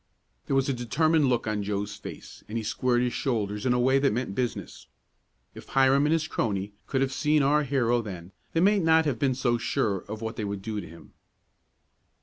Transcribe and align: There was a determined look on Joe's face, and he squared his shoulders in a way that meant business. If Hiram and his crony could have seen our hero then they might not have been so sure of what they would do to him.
There 0.47 0.55
was 0.55 0.67
a 0.67 0.73
determined 0.73 1.25
look 1.25 1.45
on 1.45 1.61
Joe's 1.61 1.95
face, 1.95 2.43
and 2.49 2.57
he 2.57 2.63
squared 2.63 3.03
his 3.03 3.13
shoulders 3.13 3.67
in 3.67 3.73
a 3.73 3.79
way 3.79 3.99
that 3.99 4.11
meant 4.11 4.33
business. 4.33 4.87
If 5.53 5.67
Hiram 5.67 6.07
and 6.07 6.13
his 6.13 6.27
crony 6.27 6.73
could 6.87 7.01
have 7.01 7.13
seen 7.13 7.43
our 7.43 7.61
hero 7.61 8.01
then 8.01 8.31
they 8.53 8.61
might 8.61 8.81
not 8.81 9.05
have 9.05 9.19
been 9.19 9.35
so 9.35 9.59
sure 9.59 9.99
of 10.05 10.19
what 10.23 10.37
they 10.37 10.43
would 10.43 10.63
do 10.63 10.81
to 10.81 10.89
him. 10.89 11.13